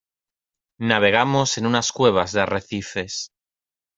[0.89, 3.29] navegamos en unas cuevas de arrecifes.